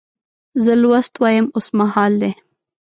[0.63, 2.31] زه لوست وایم اوس مهال دی.